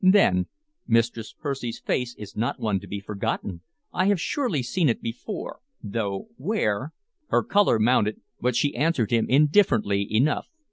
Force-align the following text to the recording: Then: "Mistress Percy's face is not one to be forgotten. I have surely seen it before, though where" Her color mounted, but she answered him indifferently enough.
Then: 0.03 0.47
"Mistress 0.87 1.31
Percy's 1.31 1.79
face 1.79 2.15
is 2.17 2.35
not 2.35 2.59
one 2.59 2.79
to 2.79 2.87
be 2.87 2.99
forgotten. 2.99 3.61
I 3.93 4.05
have 4.05 4.19
surely 4.19 4.63
seen 4.63 4.89
it 4.89 4.99
before, 4.99 5.59
though 5.83 6.29
where" 6.37 6.93
Her 7.27 7.43
color 7.43 7.77
mounted, 7.77 8.19
but 8.39 8.55
she 8.55 8.75
answered 8.75 9.11
him 9.11 9.27
indifferently 9.29 10.07
enough. 10.11 10.47